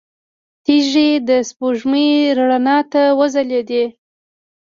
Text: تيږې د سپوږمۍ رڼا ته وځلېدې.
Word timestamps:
تيږې 0.65 1.09
د 1.27 1.29
سپوږمۍ 1.49 2.09
رڼا 2.37 2.77
ته 2.91 3.01
وځلېدې. 3.19 3.85